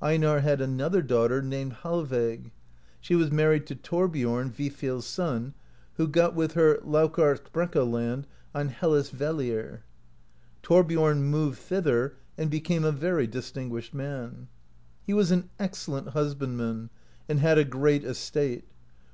Einar 0.00 0.40
had 0.40 0.62
another 0.62 1.02
daughter 1.02 1.42
named 1.42 1.74
Hallveig; 1.82 2.50
she 3.02 3.14
was 3.14 3.30
married 3.30 3.66
to 3.66 3.74
Thorbiom, 3.76 4.50
Vifirs 4.50 5.02
son 5.04 5.52
(27), 5.92 5.92
who 5.96 6.08
got 6.08 6.34
with 6.34 6.52
her 6.52 6.76
Laug 6.78 7.16
arbrekka 7.16 7.84
land 7.84 8.26
on 8.54 8.70
Hellisvellir. 8.70 9.80
Thorbiorn 10.62 11.24
moved 11.24 11.58
thither, 11.58 12.14
and 12.38 12.48
became 12.48 12.82
a 12.84 12.92
very 12.92 13.26
distinguished 13.26 13.92
man. 13.92 14.48
He 15.06 15.12
was 15.12 15.30
an 15.30 15.50
excel 15.60 15.96
lent 15.96 16.08
husbandman, 16.14 16.88
and 17.28 17.40
had 17.40 17.58
a 17.58 17.64
great 17.66 18.04
estate. 18.04 18.64